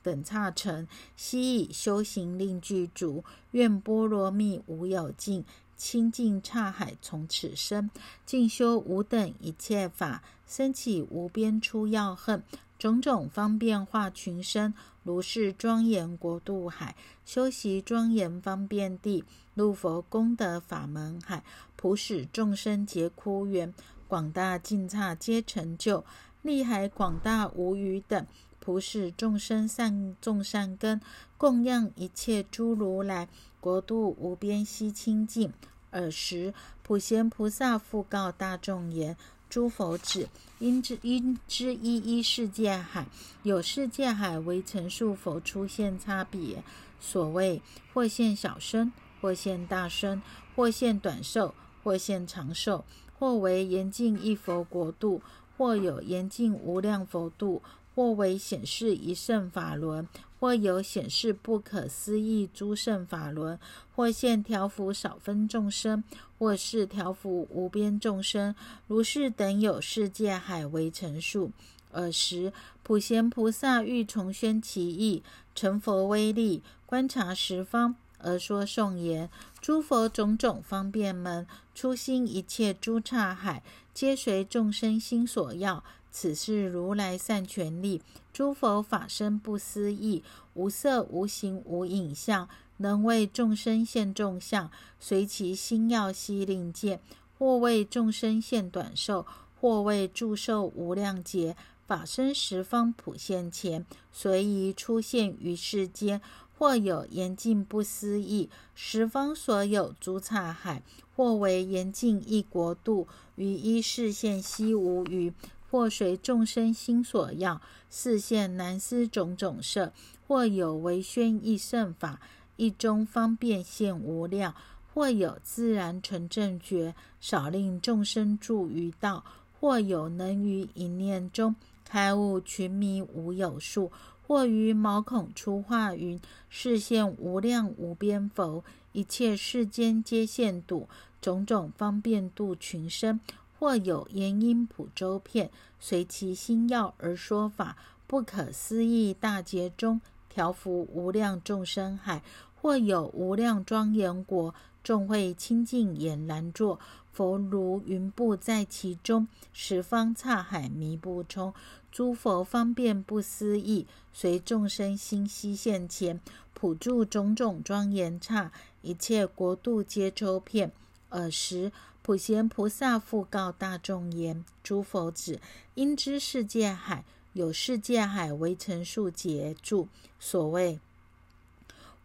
[0.08, 5.44] 等刹成，悉以修行令具足，愿波罗蜜无有尽，
[5.76, 7.90] 清净刹海从此生，
[8.24, 12.42] 进修无等一切法，生起无边出要恨，
[12.78, 19.24] 种种方便化群生，如是庄严国度海，修习庄严方便地。
[19.54, 21.42] 入佛功德法门海，
[21.74, 23.74] 普使众生皆枯圆，
[24.06, 26.04] 广大净刹皆成就，
[26.42, 28.24] 利海广大无余等，
[28.68, 31.00] 普使众生善众善根，
[31.38, 33.26] 供养一切诸如来，
[33.60, 35.50] 国度无边悉清净。
[35.90, 36.52] 尔时
[36.82, 39.16] 普贤菩萨复告大众言：
[39.48, 40.28] 诸佛子，
[40.58, 43.06] 因之因之一一世界海，
[43.42, 46.62] 有世界海为成数佛出现差别。
[47.00, 47.62] 所谓
[47.94, 48.92] 或现小身。
[49.22, 50.20] 或现大身，
[50.54, 52.84] 或现短寿，或现长寿，
[53.18, 55.22] 或为严净一佛国度，
[55.56, 57.60] 或有严净无量佛度，
[57.98, 60.06] 或为显示一圣法轮，
[60.38, 63.58] 或有显示不可思议诸圣法轮，
[63.92, 66.04] 或现调伏少分众生，
[66.38, 68.54] 或是调伏无边众生，
[68.86, 71.50] 如是等有世界海为成数。
[71.90, 72.52] 尔时
[72.84, 75.24] 普贤菩萨欲重宣其意，
[75.56, 77.96] 成佛威力，观察十方。
[78.18, 79.28] 而说颂言：
[79.60, 81.44] 诸佛种种方便门，
[81.74, 85.82] 初心一切诸刹海，皆随众生心所要。
[86.10, 88.02] 此是如来善权力，
[88.32, 90.22] 诸佛法身不思议，
[90.54, 92.48] 无色无形无影像，
[92.78, 97.00] 能为众生现众相，随其心要悉令见。
[97.38, 99.24] 或为众生现短寿，
[99.60, 101.56] 或为祝寿无量劫。
[101.86, 106.20] 法身十方普现前，随意出现于世间。
[106.58, 110.82] 或有严禁不思议十方所有诸刹海，
[111.14, 113.06] 或为严禁一国度，
[113.36, 115.32] 于一视线悉无余；
[115.70, 117.60] 或随众生心所要，
[117.90, 119.92] 视现难思种种色；
[120.26, 122.20] 或有为宣一圣法，
[122.56, 124.52] 一中方便现无量；
[124.94, 129.22] 或有自然成正觉，少令众生住于道；
[129.60, 131.54] 或有能于一念中
[131.84, 133.90] 开悟群迷无有数。
[134.26, 138.62] 或于毛孔出化云，视现无量无边佛，
[138.92, 140.86] 一切世间皆现度，
[141.22, 143.18] 种种方便度群生。
[143.58, 145.50] 或有言音普周遍，
[145.80, 152.22] 随其心要而说法，不可思议大劫中，调伏无量众生海。
[152.60, 154.52] 或有无量庄严国，
[154.82, 156.80] 众会清净眼难坐，
[157.12, 161.54] 佛如云布在其中，十方刹海弥不充。
[161.92, 166.20] 诸佛方便不思议，随众生心悉现前，
[166.52, 168.50] 普助种种庄严刹，
[168.82, 170.72] 一切国度皆周遍。
[171.10, 171.70] 尔时，
[172.08, 175.42] 普贤菩萨复告大众言：“诸佛子，
[175.74, 177.04] 应知世界海
[177.34, 179.88] 有世界海为成数劫住，
[180.18, 180.80] 所谓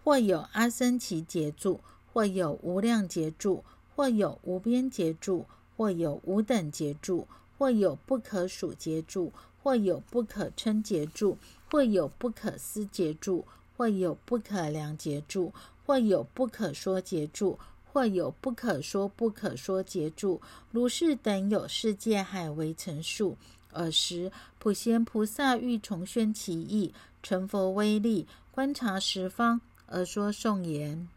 [0.04, 1.80] 或有阿僧祇劫住，
[2.12, 3.64] 或有无量劫住，
[3.96, 5.46] 或有无边劫住，
[5.78, 7.26] 或有无等劫住，
[7.58, 9.32] 或有不可数劫住。”
[9.64, 11.38] 或有不可称劫住，
[11.72, 13.46] 或有不可思劫住，
[13.78, 15.54] 或有不可量劫住，
[15.86, 17.58] 或有不可说劫住，
[17.94, 20.42] 或有不可说不可说劫住。
[20.72, 23.38] 如是等有世界海为成数。
[23.74, 26.92] 尔时，普贤菩萨欲重宣其意，
[27.22, 31.08] 成佛威力，观察十方，而说颂言。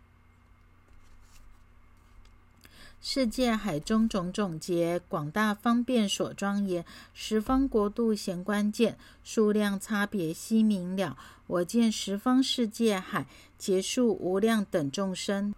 [3.02, 11.16] 世界海中种种劫，广大方便所庄严，十方国度显关键，数量差别悉明了。
[11.46, 15.54] 我见十方世界海，劫数无量等众生，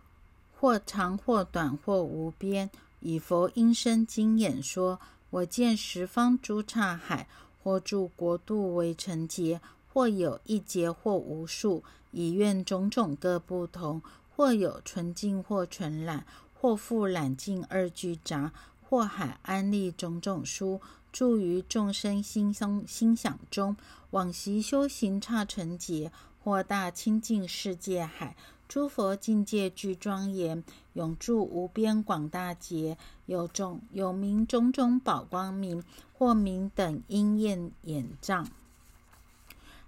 [0.60, 2.68] 或长或短或无边，
[3.00, 4.98] 以佛音声经演说。
[5.30, 7.28] 我见十方诸刹海，
[7.62, 9.60] 或住国度为成劫，
[9.92, 14.02] 或有一劫或无数，以愿种种各不同，
[14.34, 16.26] 或有纯净或纯染。
[16.60, 18.52] 或复揽尽二俱杂，
[18.82, 20.80] 或海安利种种书，
[21.12, 23.76] 住于众生心生心想中，
[24.10, 26.10] 往昔修行刹成劫，
[26.42, 28.34] 或大清净世界海，
[28.68, 30.62] 诸佛境界具庄严，
[30.92, 38.46] 永住无边广大劫，有种有名种种宝光明，或名等因焰眼障，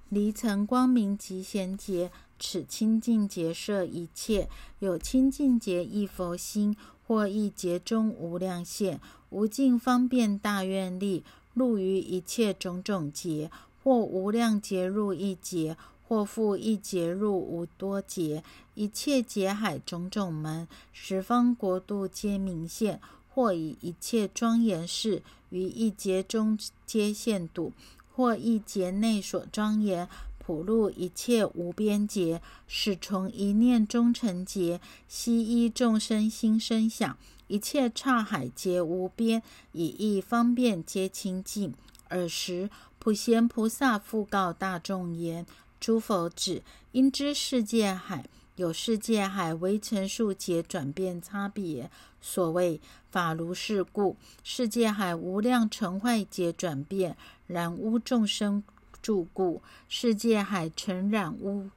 [0.09, 2.11] 离尘光明极贤劫。
[2.43, 6.75] 此清净劫摄一切，有清净劫一佛心，
[7.07, 11.23] 或一劫中无量现，无尽方便大愿力，
[11.53, 13.51] 入于一切种种劫，
[13.85, 15.77] 或无量劫入一劫，
[16.11, 18.43] 或复一劫入无多劫，
[18.75, 27.73] 一切劫海种种门，十方国度皆明现，或以一切庄严事，于一劫中皆现度，
[28.13, 30.09] 或一劫内所庄严。
[30.41, 39.41] 普入一切无边劫，始从一念中成劫，悉依众生心生想，一切刹海皆无边，
[39.71, 41.73] 以意方便皆清净。
[42.09, 45.47] 尔时，普贤菩萨复告大众言
[45.81, 46.63] ：“诸佛子，
[46.93, 48.27] 应知世界海
[48.57, 51.91] 有世界海为成数劫转变差别。
[52.21, 57.17] 所谓法如是故，世界海无量成坏劫转变，
[57.47, 58.63] 然污众生。”
[59.03, 61.71] 住故世界海成染污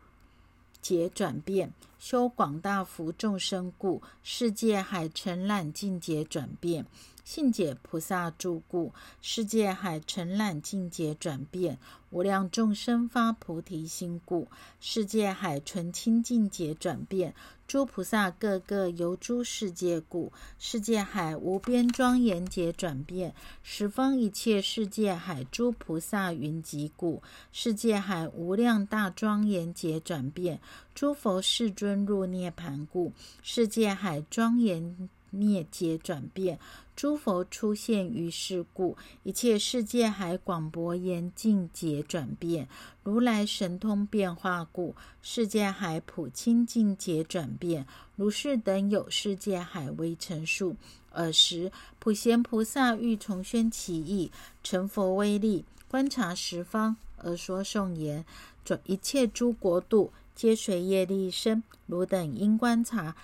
[0.81, 6.85] 劫转变，修广大福众生故世界海成染尽劫转变。
[7.23, 11.77] 信解菩萨住故，世界海尘染尽劫转变；
[12.09, 14.47] 无量众生发菩提心故，
[14.79, 17.33] 世界海纯清净界转变。
[17.65, 23.33] 诸菩萨个个游诸世界故，世界海无边庄严劫转变。
[23.63, 30.59] 十方一切世界海诸菩萨云集故，世界海无量大庄严劫转变。
[30.93, 35.09] 诸佛世尊入涅盘故，世界海庄严。
[35.33, 36.59] 灭劫转变，
[36.95, 42.69] 诸佛出现于世故，一切世界海广博严净劫转变，
[43.01, 50.75] 如来神通变化故，世界海普清净劫转变，如是等有世界海为成数。
[51.11, 54.31] 尔时，普贤菩萨欲重宣其意，
[54.63, 58.23] 成佛威力，观察十方，而说颂言：
[58.63, 63.15] 转一切诸国度，皆随业力生，汝等应观察。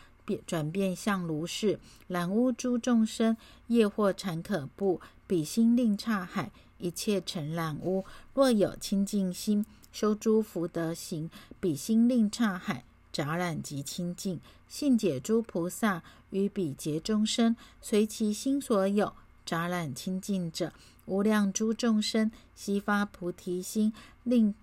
[0.46, 3.36] 转变相如是，染污诸众生
[3.68, 8.06] 业惑禅可怖，比心令刹海，一切成染污。
[8.34, 14.40] 若有清净心，修诸福德行，彼心令刹海杂染及清净。
[14.68, 19.14] 信解诸菩萨于彼劫众生，随其心所有
[19.46, 20.72] 杂染清净者，
[21.06, 23.92] 无量诸众生悉发菩提心，
[24.24, 24.54] 令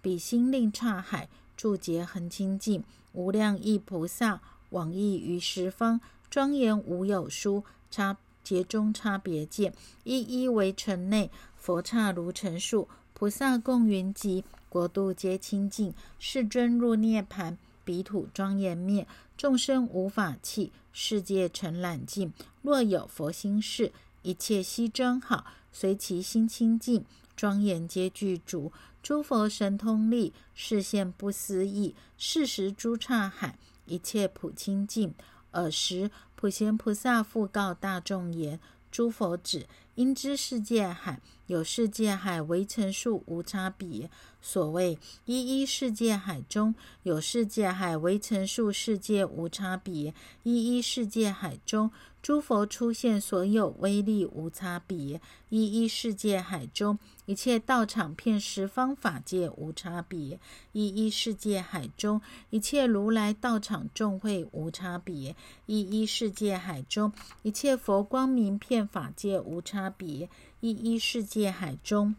[0.00, 2.82] 彼心令刹海住劫恒清净。
[3.12, 4.40] 无量亿菩萨
[4.74, 9.72] 往诣于十方，庄严无有殊差劫中差别见，
[10.02, 15.94] 一一为城内佛刹如尘数，菩萨共云集，国度皆清净。
[16.18, 19.06] 世尊入涅盘，彼土庄严灭，
[19.36, 22.32] 众生无法器，世界成染尽。
[22.60, 27.04] 若有佛心事，一切悉真好，随其心清净，
[27.36, 28.72] 庄严皆具足。
[29.00, 31.94] 诸佛神通力，视现不思议。
[32.18, 35.14] 是时诸刹海，一切普清净。
[35.52, 38.58] 尔时普贤菩萨复告大众言：
[38.90, 44.10] 诸佛子，因知世界海有世界海为成数无差别。
[44.40, 46.74] 所谓一一世界海中
[47.04, 50.14] 有世界海为成数世界无差别。
[50.42, 51.90] 一一世界海中。
[52.24, 55.20] 诸佛出现，所有威力无差别；
[55.50, 60.38] 一一世界海中，一切道场片十方法界无差别；
[60.72, 65.34] 一一世界海中，一切如来道场众会无差别；
[65.66, 70.28] 一一世界海中，一切佛光明片法界无差比；
[70.60, 72.14] 一一世界海中。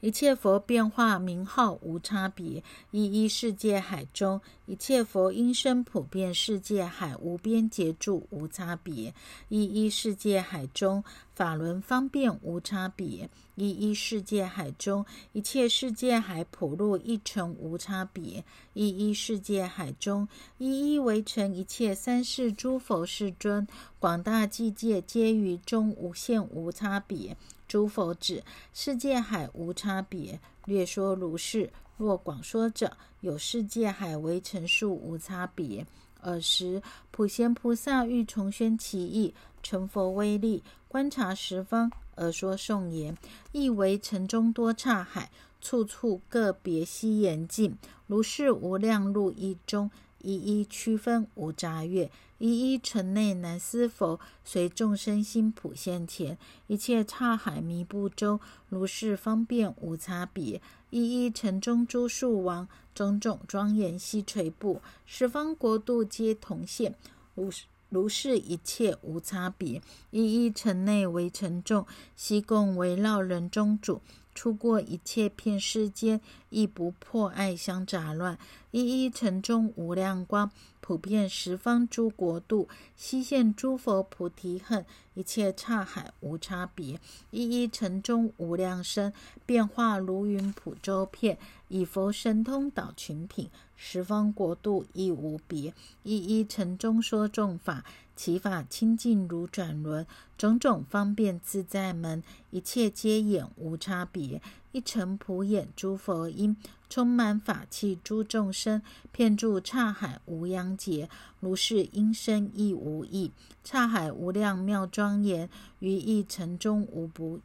[0.00, 9.14] 一切佛变化名号无差别，一一世界海中，一切佛音声普遍世界海无边劫住无差别，
[9.48, 11.02] 一一世界海中。
[11.34, 20.28] 法轮方便无差别，一一世界海中一切世界海普入一尘无差别，一一世界海中
[20.58, 23.66] 一一为成一切三世诸佛世尊，
[23.98, 27.34] 广大境界皆于中无限无差别。
[27.72, 28.44] 诸佛指
[28.74, 31.70] 世界海无差别，略说如是。
[31.96, 35.86] 若广说者，有世界海为成数无差别。
[36.20, 40.62] 尔时普贤菩萨欲重宣其意，成佛威力。
[40.86, 43.16] 观察十方而说颂言，
[43.52, 45.30] 亦为城中多刹海，
[45.62, 47.78] 处处个别悉严净。
[48.06, 52.10] 如是无量路一中，一一区分无杂越，
[52.42, 56.36] 一一城内南思佛，随众生心普现前，
[56.66, 58.40] 一切刹海弥不周。
[58.68, 62.66] 如是方便无差别，一一城中诸树王，
[62.96, 66.96] 种种庄严悉垂布，十方国度皆同现。
[67.36, 67.48] 如。
[67.90, 71.86] 如是一切无差别，一一城内为城众，
[72.16, 74.00] 悉共围绕人中主。
[74.34, 76.18] 出过一切片世间，
[76.48, 78.38] 亦不破爱相杂乱。
[78.70, 80.50] 一一城中无量光，
[80.82, 84.84] 普遍十方诸国度，悉现诸佛菩提恨。
[85.14, 86.98] 一切刹海无差别，
[87.30, 89.12] 一一城中无量身，
[89.44, 95.72] 变化如云普周遍，以佛神通导群品，十方国度亦无别。
[96.02, 97.84] 一一城中说众法，
[98.24, 100.06] 其法清净如转轮，
[100.38, 104.40] 种种方便自在门，一切皆眼无差别。
[104.70, 106.56] 一尘普演诸佛音，
[106.88, 111.10] 充满法器诸众生，遍住刹海无央劫。
[111.40, 113.32] 如是音声亦无异，
[113.64, 115.50] 刹海无量妙庄严，
[115.80, 117.40] 于一尘中无不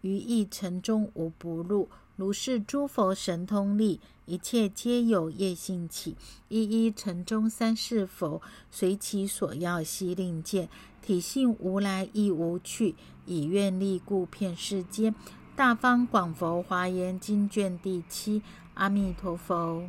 [0.00, 1.90] 于一尘中无不入。
[2.16, 6.16] 如是诸佛神通力，一切皆有业性起。
[6.48, 8.40] 一一城中三世佛，
[8.70, 10.68] 随其所要悉令见，
[11.02, 12.94] 体性无来亦无去，
[13.26, 15.14] 以愿力故遍世间。
[15.56, 18.42] 大方广佛华严经卷第七，
[18.74, 19.88] 阿弥陀佛。